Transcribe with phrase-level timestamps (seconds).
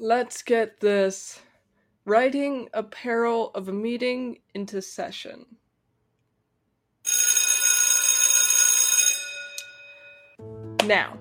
[0.00, 1.40] Let's get this
[2.04, 5.44] writing apparel of a meeting into session.
[10.84, 11.18] Now,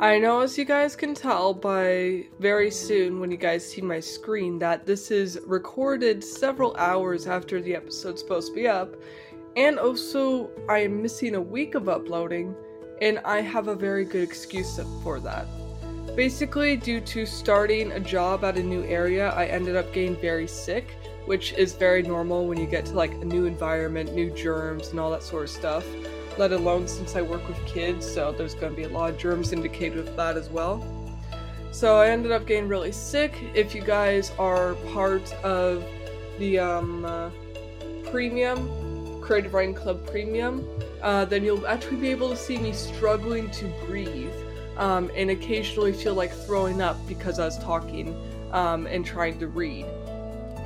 [0.00, 4.00] I know as you guys can tell by very soon when you guys see my
[4.00, 8.96] screen that this is recorded several hours after the episode's supposed to be up,
[9.56, 12.54] and also I am missing a week of uploading,
[13.02, 15.46] and I have a very good excuse for that.
[16.16, 20.46] Basically, due to starting a job at a new area, I ended up getting very
[20.48, 20.92] sick,
[21.26, 24.98] which is very normal when you get to like a new environment, new germs, and
[24.98, 25.84] all that sort of stuff.
[26.38, 29.18] Let alone since I work with kids, so there's going to be a lot of
[29.18, 30.82] germs indicated with that as well.
[31.70, 33.34] So I ended up getting really sick.
[33.52, 35.84] If you guys are part of
[36.38, 37.28] the um, uh,
[38.10, 40.66] premium, Creative Writing Club Premium,
[41.02, 44.32] uh, then you'll actually be able to see me struggling to breathe
[44.76, 48.16] um, and occasionally feel like throwing up because I was talking
[48.52, 49.86] um, and trying to read.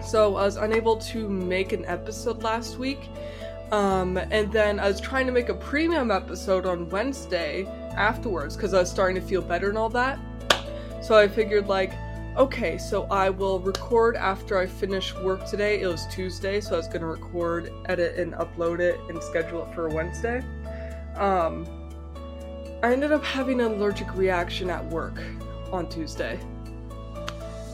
[0.05, 3.01] So I was unable to make an episode last week.
[3.71, 8.75] Um, and then I was trying to make a premium episode on Wednesday afterwards because
[8.75, 10.19] I was starting to feel better and all that.
[11.03, 11.93] So I figured, like,
[12.37, 15.81] okay, so I will record after I finish work today.
[15.81, 19.67] It was Tuesday, so I was going to record, edit, and upload it and schedule
[19.67, 20.43] it for Wednesday.
[21.17, 21.65] Um,
[22.83, 25.21] I ended up having an allergic reaction at work
[25.71, 26.37] on Tuesday,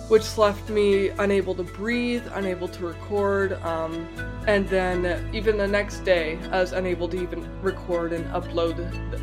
[0.09, 4.09] which left me unable to breathe, unable to record, um,
[4.49, 8.79] and then even the next day, I was unable to even record and upload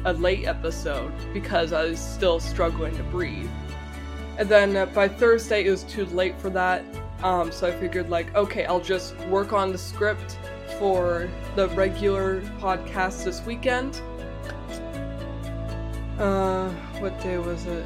[0.05, 3.49] a late episode because I was still struggling to breathe.
[4.37, 6.85] And then by Thursday, it was too late for that,
[7.23, 10.37] um, so I figured, like, okay, I'll just work on the script
[10.79, 14.01] for the regular podcast this weekend
[16.19, 16.69] uh,
[16.99, 17.85] what day was it?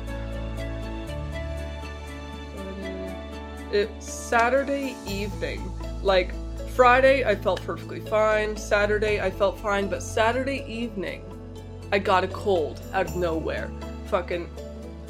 [3.71, 5.71] It's Saturday evening.
[6.01, 6.33] Like,
[6.69, 8.55] Friday, I felt perfectly fine.
[8.55, 9.87] Saturday, I felt fine.
[9.87, 11.23] But Saturday evening,
[11.91, 13.71] I got a cold out of nowhere.
[14.07, 14.49] Fucking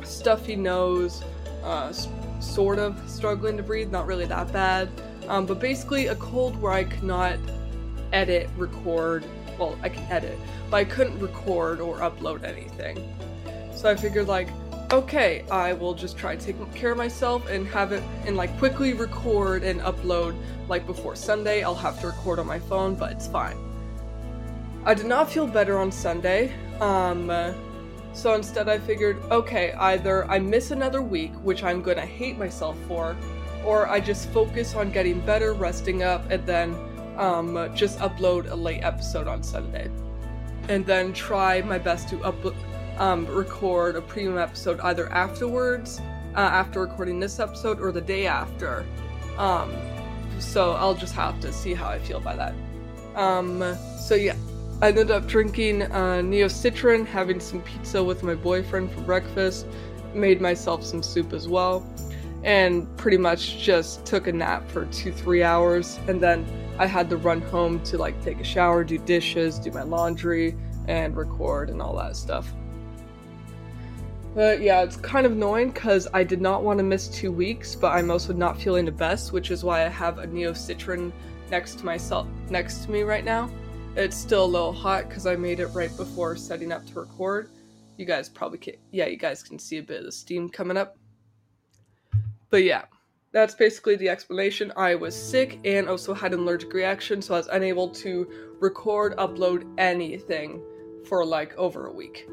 [0.04, 1.24] stuffy nose,
[1.64, 1.92] uh,
[2.40, 4.90] sort of struggling to breathe, not really that bad.
[5.28, 7.38] Um, but basically, a cold where I could not
[8.14, 9.26] edit, record,
[9.58, 10.38] well, I can edit,
[10.70, 12.98] but I couldn't record or upload anything.
[13.76, 14.50] So I figured like,
[14.92, 18.58] okay, I will just try to take care of myself and have it and like
[18.58, 20.36] quickly record and upload
[20.68, 21.64] like before Sunday.
[21.64, 23.58] I'll have to record on my phone, but it's fine.
[24.86, 26.54] I did not feel better on Sunday.
[26.80, 27.30] Um,
[28.14, 32.78] so instead I figured, okay, either I miss another week, which I'm gonna hate myself
[32.88, 33.16] for,
[33.66, 36.76] or I just focus on getting better, resting up, and then
[37.18, 39.90] um, just upload a late episode on Sunday.
[40.70, 42.36] And then try my best to up,
[42.98, 46.02] um, record a premium episode either afterwards,
[46.36, 48.86] uh, after recording this episode, or the day after.
[49.38, 49.74] Um,
[50.40, 52.54] so I'll just have to see how I feel by that.
[53.16, 54.36] Um, so yeah,
[54.82, 56.22] I ended up drinking uh,
[57.06, 59.66] having some pizza with my boyfriend for breakfast,
[60.14, 61.88] made myself some soup as well,
[62.44, 66.46] and pretty much just took a nap for two, three hours, and then
[66.80, 70.56] I had to run home to like take a shower, do dishes, do my laundry,
[70.88, 72.54] and record and all that stuff.
[74.36, 77.76] But yeah, it's kind of annoying because I did not want to miss two weeks,
[77.76, 81.12] but I'm also not feeling the best, which is why I have a Neocitran
[81.50, 83.50] next to myself next to me right now.
[83.96, 87.50] It's still a little hot because I made it right before setting up to record.
[87.98, 90.78] You guys probably can, yeah, you guys can see a bit of the steam coming
[90.78, 91.00] up.
[92.52, 92.86] But yeah,
[93.38, 94.74] that's basically the explanation.
[94.76, 98.28] I was sick and also had an allergic reaction, so I was unable to
[98.60, 100.60] record, upload anything
[101.06, 102.28] for like over a week.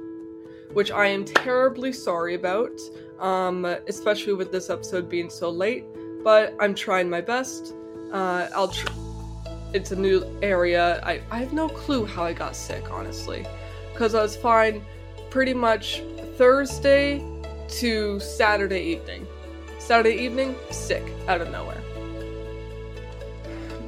[0.73, 2.81] Which I am terribly sorry about,
[3.21, 5.85] um, especially with this episode being so late,
[6.25, 7.75] but I'm trying my best.
[8.11, 8.89] Uh, I'll tr-
[9.75, 11.03] it's a new area.
[11.05, 13.45] I, I have no clue how I got sick, honestly.
[13.93, 14.83] Because I was fine
[15.29, 16.03] pretty much
[16.39, 17.23] Thursday
[17.81, 19.27] to Saturday evening.
[19.85, 21.83] Saturday evening, sick out of nowhere.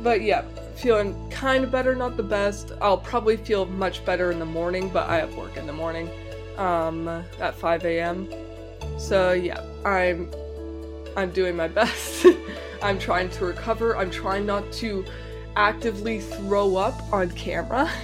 [0.03, 0.45] But yeah,
[0.77, 2.73] feeling kind of better, not the best.
[2.83, 6.11] I'll probably feel much better in the morning, but I have work in the morning
[6.59, 8.29] um, at 5 a.m.
[8.99, 10.31] So yeah, I'm
[11.17, 12.27] I'm doing my best.
[12.83, 13.97] I'm trying to recover.
[13.97, 15.03] I'm trying not to
[15.57, 17.91] actively throw up on camera.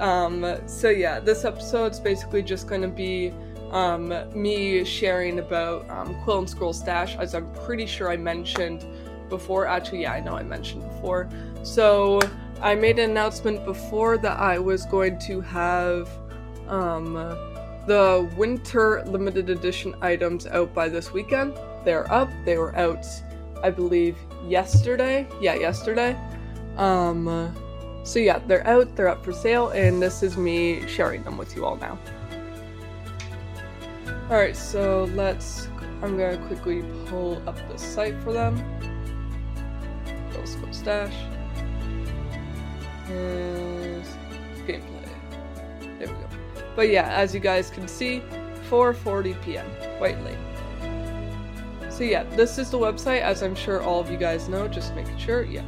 [0.00, 3.34] Um, so yeah, this episode's basically just going to be
[3.70, 8.84] um, me sharing about um, Quill and Scroll Stash, as I'm pretty sure I mentioned
[9.28, 9.66] before.
[9.66, 11.28] Actually, yeah, I know I mentioned before.
[11.62, 12.20] So
[12.60, 16.08] I made an announcement before that I was going to have
[16.68, 17.14] um,
[17.86, 21.54] the winter limited edition items out by this weekend.
[21.84, 22.28] they're up.
[22.44, 23.06] They were out,
[23.62, 24.16] I believe,
[24.46, 25.26] yesterday.
[25.40, 26.16] Yeah, yesterday.
[26.76, 27.54] Um,
[28.04, 31.54] so yeah, they're out, they're up for sale, and this is me sharing them with
[31.56, 31.98] you all now.
[34.30, 35.66] Alright, so let's,
[36.02, 38.56] I'm gonna quickly pull up the site for them.
[40.32, 41.12] Let's stash.
[43.08, 44.04] And
[44.68, 45.08] gameplay.
[45.98, 46.28] There we go.
[46.76, 48.22] But yeah, as you guys can see,
[48.68, 49.66] 4.40 p.m.
[49.98, 50.38] Quite late.
[51.90, 54.94] So yeah, this is the website, as I'm sure all of you guys know, just
[54.94, 55.64] making sure, yeah.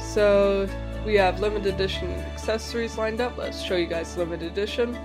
[0.00, 0.66] So
[1.04, 3.36] we have limited edition accessories lined up.
[3.36, 4.98] Let's show you guys limited edition.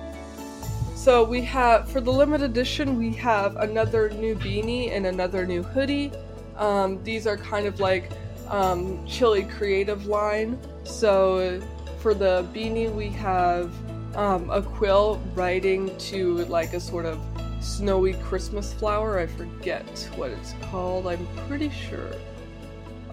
[1.07, 5.63] So we have, for the limited edition, we have another new beanie and another new
[5.63, 6.11] hoodie.
[6.57, 8.11] Um, these are kind of like
[8.49, 10.59] um, Chili Creative line.
[10.83, 11.61] So
[12.01, 13.71] for the beanie, we have
[14.17, 17.17] um, a quill writing to like a sort of
[17.61, 19.17] snowy Christmas flower.
[19.17, 19.87] I forget
[20.17, 21.07] what it's called.
[21.07, 22.11] I'm pretty sure.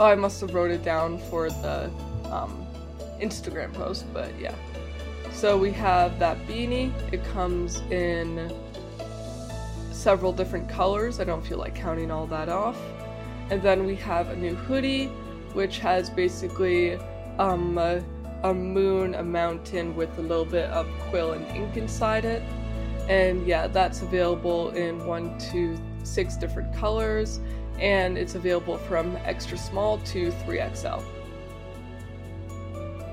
[0.00, 1.88] Oh, I must have wrote it down for the
[2.24, 2.66] um,
[3.20, 4.56] Instagram post, but yeah.
[5.34, 6.92] So we have that beanie.
[7.12, 8.54] It comes in
[9.90, 11.18] several different colors.
[11.18, 12.78] I don't feel like counting all that off.
[13.50, 15.06] And then we have a new hoodie,
[15.52, 16.94] which has basically
[17.38, 18.02] um, a,
[18.44, 22.42] a moon, a mountain with a little bit of quill and ink inside it.
[23.08, 27.40] And yeah, that's available in one, two, six different colors,
[27.78, 31.02] and it's available from extra small to 3XL.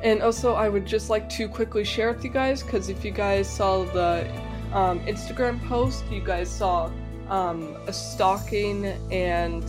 [0.04, 3.12] And also, I would just like to quickly share with you guys because if you
[3.12, 4.28] guys saw the
[4.74, 6.92] um, Instagram post, you guys saw
[7.30, 9.64] um, a stocking and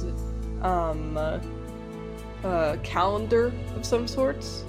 [0.62, 1.16] um,
[2.44, 4.64] a calendar of some sorts.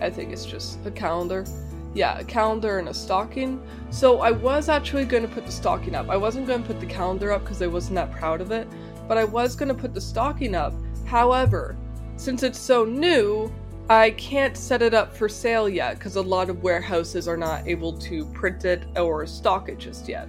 [0.00, 1.44] I think it's just a calendar.
[1.92, 3.60] Yeah, a calendar and a stocking.
[3.90, 6.08] So I was actually going to put the stocking up.
[6.08, 8.68] I wasn't going to put the calendar up because I wasn't that proud of it,
[9.08, 10.72] but I was going to put the stocking up.
[11.04, 11.76] However,
[12.16, 13.52] since it's so new,
[13.90, 17.66] I can't set it up for sale yet because a lot of warehouses are not
[17.66, 20.28] able to print it or stock it just yet.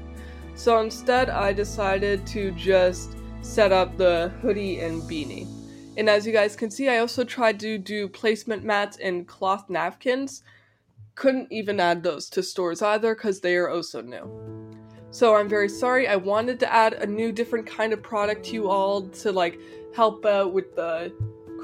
[0.56, 5.48] So instead, I decided to just set up the hoodie and beanie.
[5.96, 9.70] And as you guys can see, I also tried to do placement mats and cloth
[9.70, 10.42] napkins.
[11.14, 14.72] Couldn't even add those to stores either because they are oh also new.
[15.12, 16.08] So I'm very sorry.
[16.08, 19.60] I wanted to add a new different kind of product to you all to like
[19.94, 21.14] help out with the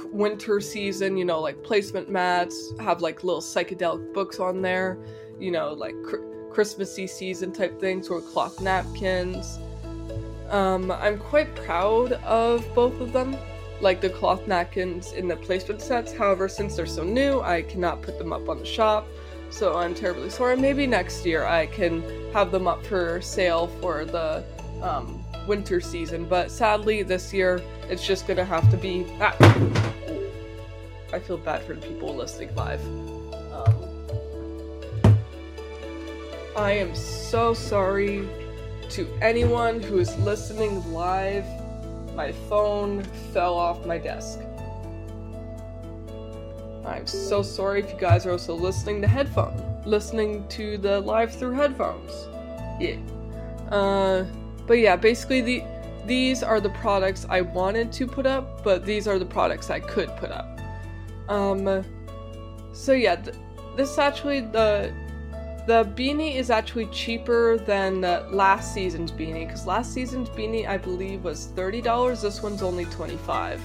[0.06, 4.98] winter season, you know, like placement mats, have like little psychedelic books on there,
[5.40, 9.60] you know, like cr- Christmassy season type things, or cloth napkins.
[10.50, 13.36] Um, I'm quite proud of both of them,
[13.82, 16.14] like the cloth napkins in the placement sets.
[16.14, 19.08] However, since they're so new, I cannot put them up on the shop,
[19.50, 20.56] so I'm terribly sorry.
[20.56, 22.02] Maybe next year I can
[22.34, 24.44] have them up for sale for the
[24.82, 29.06] um, winter season, but sadly this year it's just gonna have to be.
[29.20, 29.36] Ah.
[31.14, 32.84] I feel bad for the people listening live.
[33.54, 35.18] Um,
[36.56, 38.28] I am so sorry
[38.90, 41.46] to anyone who is listening live.
[42.14, 44.40] My phone fell off my desk.
[46.86, 51.34] I'm so sorry if you guys are also listening to headphones, listening to the live
[51.34, 52.28] through headphones.
[52.80, 52.98] Yeah.
[53.70, 54.26] Uh,
[54.66, 55.64] but yeah, basically the
[56.08, 59.80] these are the products I wanted to put up, but these are the products I
[59.80, 60.60] could put up.
[61.30, 61.84] Um,
[62.72, 63.36] so yeah, th-
[63.76, 64.94] this actually the
[65.68, 71.26] the beanie is actually cheaper than last season's beanie because last season's beanie I believe
[71.26, 72.22] was thirty dollars.
[72.22, 73.62] This one's only twenty five.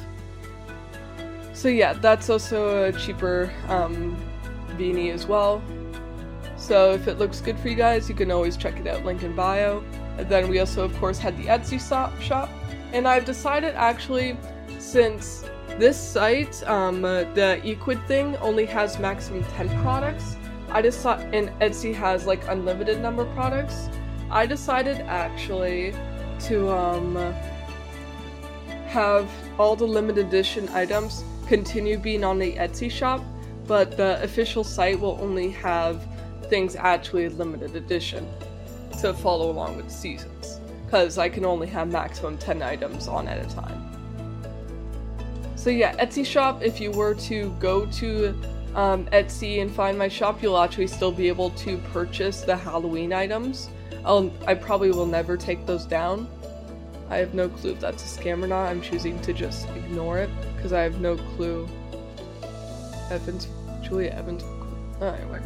[1.52, 4.16] So yeah, that's also a cheaper um,
[4.70, 5.62] beanie as well.
[6.56, 9.04] So if it looks good for you guys, you can always check it out.
[9.04, 9.84] Link in bio.
[10.18, 11.80] And then we also, of course, had the Etsy
[12.20, 12.50] shop.
[12.92, 14.36] And I've decided actually,
[14.78, 15.44] since
[15.78, 20.36] this site, um, uh, the Ecwid thing, only has maximum 10 products,
[20.70, 23.88] I just decided, and Etsy has like unlimited number of products.
[24.30, 25.94] I decided actually
[26.46, 27.34] to um,
[28.86, 33.22] have all the limited edition items continue being on the Etsy shop,
[33.66, 36.06] but the official site will only have
[36.48, 38.26] things actually limited edition
[39.00, 43.26] to follow along with the seasons because I can only have maximum 10 items on
[43.26, 43.92] at a time.
[45.56, 48.28] So yeah, Etsy shop, if you were to go to
[48.74, 53.12] um, Etsy and find my shop, you'll actually still be able to purchase the Halloween
[53.12, 53.70] items.
[54.04, 56.28] I'll, I probably will never take those down.
[57.08, 58.68] I have no clue if that's a scam or not.
[58.68, 61.68] I'm choosing to just ignore it because I have no clue.
[63.10, 63.48] Evans,
[63.82, 64.42] Julia Evans.
[65.00, 65.40] Oh, anyway.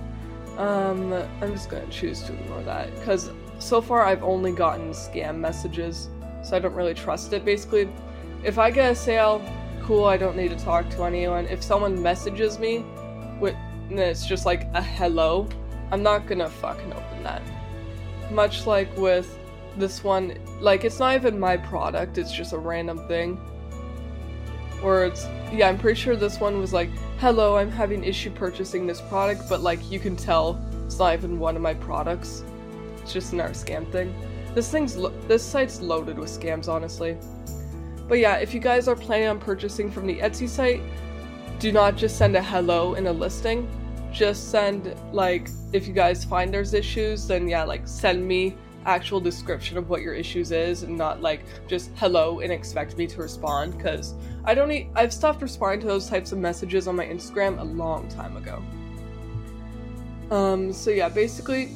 [0.56, 5.36] Um, I'm just gonna choose to ignore that because so far I've only gotten scam
[5.36, 6.08] messages,
[6.42, 7.44] so I don't really trust it.
[7.44, 7.88] Basically,
[8.42, 9.42] if I get a sale,
[9.82, 11.46] cool, I don't need to talk to anyone.
[11.46, 12.84] If someone messages me
[13.38, 13.54] with
[13.90, 15.48] it's just like a hello,
[15.92, 17.42] I'm not gonna fucking open that.
[18.30, 19.38] Much like with
[19.76, 23.38] this one, like it's not even my product, it's just a random thing.
[24.82, 28.86] Or it's yeah, I'm pretty sure this one was like, hello, I'm having issue purchasing
[28.86, 32.44] this product, but like you can tell it's not even one of my products.
[32.98, 34.14] It's just another scam thing.
[34.54, 37.16] This thing's lo- this site's loaded with scams, honestly.
[38.06, 40.82] But yeah, if you guys are planning on purchasing from the Etsy site,
[41.58, 43.66] do not just send a hello in a listing.
[44.12, 48.56] Just send like if you guys find there's issues, then yeah, like send me
[48.86, 53.06] actual description of what your issues is and not like just hello and expect me
[53.06, 54.14] to respond because
[54.44, 58.08] I don't I've stopped responding to those types of messages on my Instagram a long
[58.08, 58.62] time ago.
[60.30, 61.72] Um so yeah, basically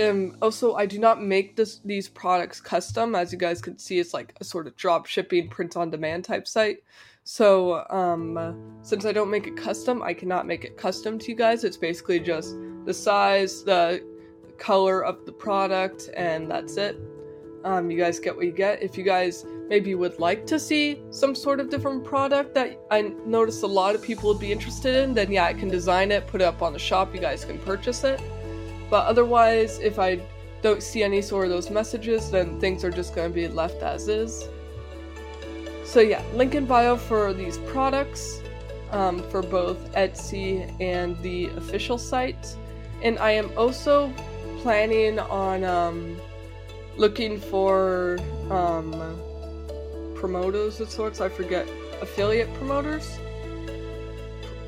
[0.00, 3.98] um also I do not make this these products custom as you guys can see
[3.98, 6.82] it's like a sort of drop shipping print on demand type site.
[7.24, 11.36] So um since I don't make it custom, I cannot make it custom to you
[11.36, 11.64] guys.
[11.64, 14.02] It's basically just the size, the
[14.62, 16.96] color of the product, and that's it.
[17.64, 18.80] Um, you guys get what you get.
[18.80, 23.12] If you guys maybe would like to see some sort of different product that I
[23.26, 26.28] noticed a lot of people would be interested in, then yeah, I can design it,
[26.28, 28.20] put it up on the shop, you guys can purchase it.
[28.88, 30.20] But otherwise, if I
[30.62, 33.82] don't see any sort of those messages, then things are just going to be left
[33.82, 34.48] as is.
[35.84, 38.40] So yeah, link in bio for these products
[38.92, 42.56] um, for both Etsy and the official site.
[43.02, 44.12] And I am also
[44.62, 46.16] planning on um,
[46.96, 48.92] looking for um,
[50.14, 51.20] promoters of sorts.
[51.20, 51.68] I forget
[52.00, 53.18] affiliate promoters,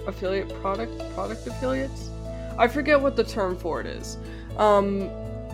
[0.06, 2.10] affiliate product product affiliates.
[2.58, 4.18] I forget what the term for it is.
[4.58, 5.10] Um,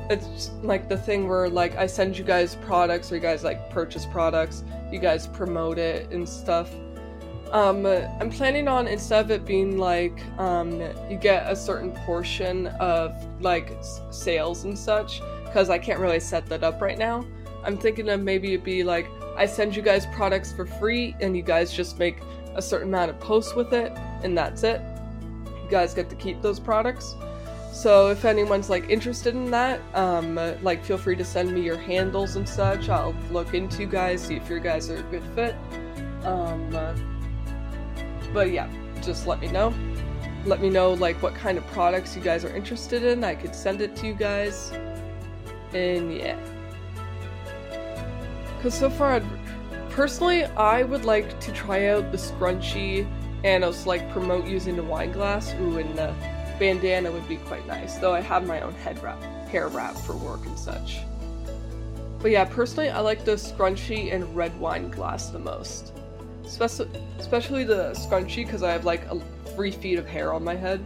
[0.09, 3.71] it's like the thing where like I send you guys products or you guys like
[3.71, 6.71] purchase products, you guys promote it and stuff.
[7.53, 10.81] Um, I'm planning on instead of it being like um,
[11.11, 16.21] you get a certain portion of like s- sales and such, because I can't really
[16.21, 17.27] set that up right now.
[17.65, 21.37] I'm thinking of maybe it be like I send you guys products for free and
[21.37, 22.19] you guys just make
[22.55, 23.93] a certain amount of posts with it,
[24.23, 24.81] and that's it.
[25.47, 27.17] You guys get to keep those products.
[27.73, 31.79] So if anyone's like interested in that, um, like feel free to send me your
[31.79, 32.89] handles and such.
[32.89, 35.57] I'll look into you guys, see if your guys are a good fit.
[36.25, 37.20] Um,
[38.33, 38.69] but yeah,
[39.03, 39.75] just let me know.
[40.45, 43.25] Let me know like what kind of products you guys are interested in.
[43.25, 44.73] I could send it to you guys.
[45.73, 46.39] And yeah.
[48.63, 49.25] Cause so far, I'd,
[49.91, 53.07] personally, I would like to try out the scrunchie
[53.45, 55.55] and also like promote using the wine glass.
[55.61, 56.15] Ooh, and the
[56.59, 57.97] bandana would be quite nice.
[57.97, 60.99] Though I have my own head wrap, hair wrap for work and such.
[62.21, 65.95] But yeah, personally, I like the scrunchie and red wine glass the most.
[66.51, 69.21] Especially, the scrunchie because I have like a,
[69.55, 70.85] three feet of hair on my head.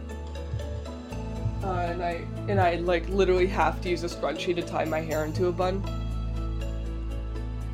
[1.63, 5.01] Uh, and I and I like literally have to use a scrunchie to tie my
[5.01, 5.83] hair into a bun.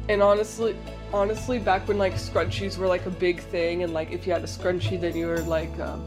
[0.07, 0.75] And honestly,
[1.13, 4.43] honestly, back when like scrunchies were like a big thing, and like if you had
[4.43, 6.01] a scrunchie, then you were like um,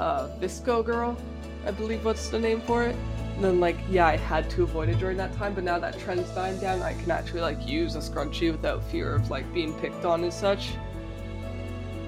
[0.00, 1.16] a VSCO girl,
[1.64, 2.96] I believe what's the name for it.
[3.36, 5.98] And then like yeah, I had to avoid it during that time, but now that
[6.00, 9.72] trend's dying down, I can actually like use a scrunchie without fear of like being
[9.74, 10.72] picked on and such.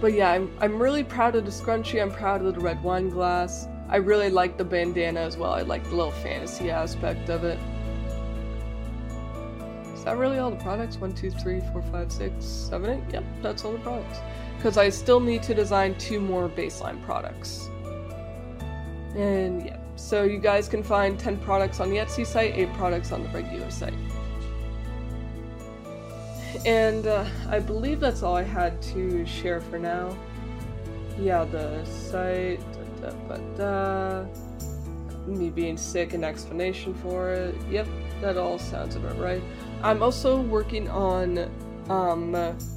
[0.01, 2.03] But yeah, I'm I'm really proud of the scrunchie.
[2.03, 3.69] I'm proud of the red wine glass.
[3.89, 5.53] I really like the bandana as well.
[5.53, 7.59] I like the little fantasy aspect of it.
[9.95, 10.97] Is that really all the products?
[10.97, 13.13] One, two, three, four, five, six, seven, eight?
[13.13, 14.19] Yep, that's all the products.
[14.57, 17.69] Because I still need to design two more baseline products.
[19.15, 23.13] And yeah, so you guys can find 10 products on the Etsy site, 8 products
[23.13, 23.95] on the regular site.
[26.65, 30.17] And uh, I believe that's all I had to share for now.
[31.19, 32.61] Yeah, the site,
[33.01, 34.27] da, da, da,
[35.27, 37.55] me being sick, an explanation for it.
[37.71, 37.87] Yep,
[38.21, 39.43] that all sounds about right.
[39.83, 41.51] I'm also working on
[41.89, 42.35] um,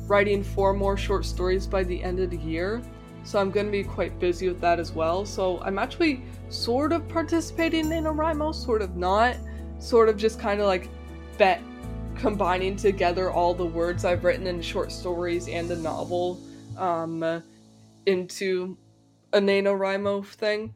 [0.08, 2.82] writing four more short stories by the end of the year,
[3.24, 5.26] so I'm going to be quite busy with that as well.
[5.26, 9.36] So I'm actually sort of participating in a NaNoWriMo, sort of not,
[9.80, 10.90] sort of just kind of like
[11.38, 11.62] bet
[12.18, 16.42] combining together all the words I've written in short stories and the novel
[16.78, 17.44] um,
[18.06, 18.78] into
[19.34, 20.74] a NaNoWriMo thing.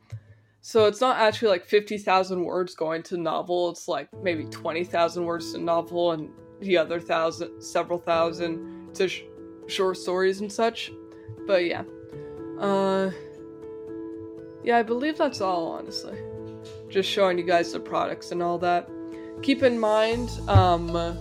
[0.61, 5.53] So it's not actually like 50,000 words going to novel, it's like maybe 20,000 words
[5.53, 6.29] to novel and
[6.59, 9.23] the other thousand, several thousand to sh-
[9.67, 10.91] short stories and such.
[11.47, 11.83] But yeah.
[12.59, 13.09] Uh,
[14.63, 16.17] yeah, I believe that's all, honestly.
[16.89, 18.87] Just showing you guys the products and all that.
[19.41, 21.17] Keep in mind, um,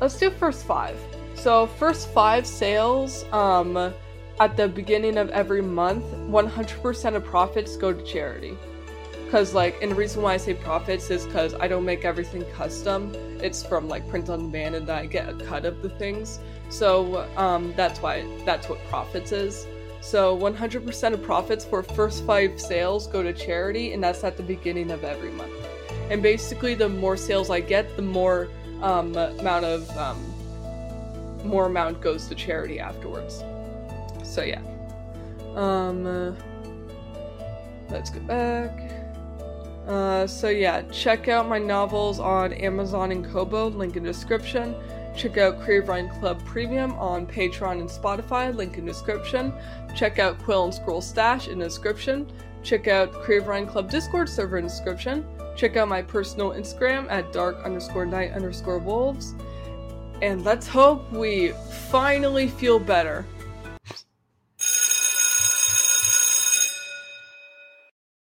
[0.00, 0.98] let's do first five.
[1.34, 3.94] So first five sales, um,
[4.40, 8.56] at the beginning of every month, 100% of profits go to charity.
[9.30, 12.44] Cause like, and the reason why I say profits is because I don't make everything
[12.52, 13.12] custom.
[13.42, 16.38] It's from like print on demand, and I get a cut of the things.
[16.70, 19.66] So um, that's why that's what profits is.
[20.00, 24.42] So 100% of profits for first five sales go to charity, and that's at the
[24.42, 25.52] beginning of every month.
[26.10, 28.48] And basically, the more sales I get, the more
[28.82, 30.34] um, amount of um,
[31.44, 33.42] more amount goes to charity afterwards.
[34.22, 34.60] So yeah.
[35.54, 36.32] Um, uh,
[37.90, 38.92] let's go back.
[39.86, 44.74] Uh, so yeah, check out my novels on Amazon and Kobo, link in description.
[45.16, 49.52] Check out Creative Writing Club Premium on Patreon and Spotify, link in description.
[49.96, 52.30] Check out Quill and Scroll Stash in description.
[52.62, 55.24] Check out Creative Writing Club Discord server in description.
[55.58, 59.34] Check out my personal Instagram at dark underscore night underscore wolves.
[60.22, 61.48] And let's hope we
[61.90, 63.26] finally feel better.